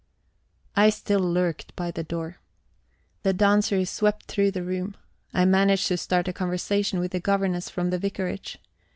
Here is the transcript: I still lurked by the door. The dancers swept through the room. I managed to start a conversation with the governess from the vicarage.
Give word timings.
I 0.75 0.89
still 0.89 1.19
lurked 1.19 1.75
by 1.75 1.91
the 1.91 2.01
door. 2.03 2.37
The 3.21 3.33
dancers 3.33 3.91
swept 3.91 4.25
through 4.25 4.49
the 4.49 4.63
room. 4.63 4.97
I 5.31 5.45
managed 5.45 5.85
to 5.89 5.97
start 5.97 6.27
a 6.27 6.33
conversation 6.33 6.97
with 6.97 7.11
the 7.11 7.19
governess 7.19 7.69
from 7.69 7.91
the 7.91 7.99
vicarage. 7.99 8.57